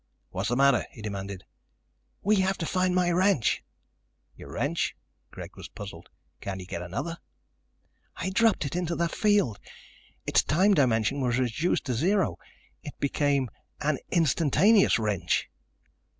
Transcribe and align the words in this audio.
"What's 0.31 0.49
the 0.49 0.55
matter?" 0.55 0.87
he 0.89 1.03
demanded. 1.03 1.43
"We 2.23 2.37
have 2.37 2.57
to 2.57 2.65
find 2.65 2.95
my 2.95 3.11
wrench!" 3.11 3.63
"Your 4.35 4.51
wrench?" 4.53 4.95
Greg 5.29 5.55
was 5.55 5.69
puzzled. 5.69 6.09
"Can't 6.39 6.59
you 6.59 6.65
get 6.65 6.81
another?" 6.81 7.19
"I 8.15 8.31
dropped 8.31 8.65
it 8.65 8.75
into 8.75 8.95
the 8.95 9.07
field. 9.07 9.59
Its 10.25 10.41
time 10.41 10.73
dimension 10.73 11.21
was 11.21 11.37
reduced 11.37 11.85
to 11.85 11.93
zero. 11.93 12.39
It 12.81 12.99
became 12.99 13.51
an 13.79 13.99
'instantaneous 14.09 14.97
wrench'." 14.97 15.47